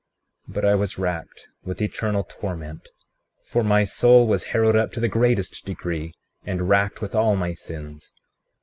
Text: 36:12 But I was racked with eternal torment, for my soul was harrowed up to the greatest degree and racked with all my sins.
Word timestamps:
36:12 0.49 0.53
But 0.55 0.65
I 0.65 0.73
was 0.73 0.97
racked 0.97 1.47
with 1.63 1.79
eternal 1.79 2.23
torment, 2.23 2.89
for 3.43 3.63
my 3.63 3.83
soul 3.83 4.25
was 4.25 4.45
harrowed 4.45 4.75
up 4.75 4.91
to 4.93 4.99
the 4.99 5.07
greatest 5.07 5.63
degree 5.63 6.15
and 6.43 6.67
racked 6.67 7.01
with 7.03 7.13
all 7.13 7.35
my 7.35 7.53
sins. 7.53 8.11